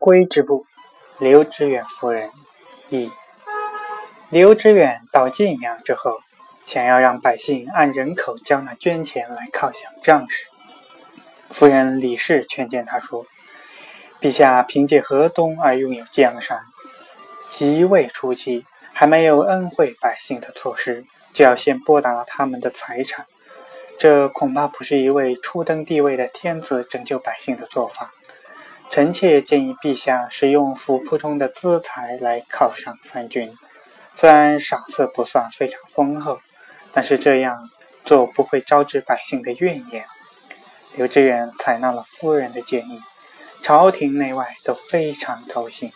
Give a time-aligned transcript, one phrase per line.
[0.00, 0.64] 归之部，
[1.18, 2.30] 刘知远夫人
[2.88, 3.12] 一。
[4.30, 6.16] 刘知远到晋阳之后，
[6.64, 10.46] 想要让百姓按人口交纳捐钱来犒赏将士。
[11.50, 13.26] 夫人李氏劝谏他说
[14.22, 16.58] ：“陛下凭借河东而拥有江山，
[17.50, 18.64] 即位初期
[18.94, 21.04] 还没有恩惠百姓的措施，
[21.34, 23.26] 就要先剥夺了他们的财产，
[23.98, 28.14] 这恐怕不是一位初登帝位的天子拯救百姓的做法。
[28.90, 33.56] 臣妾建议陛下使用府库中的资财来犒赏三军，
[34.16, 36.40] 虽然赏赐不算非常丰厚，
[36.92, 37.70] 但是这样
[38.04, 40.04] 做不会招致百姓的怨言。”
[40.98, 42.98] 刘知远采纳了夫人的建议，
[43.62, 45.88] 朝廷内外都非常高兴。